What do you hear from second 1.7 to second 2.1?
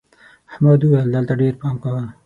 کوه.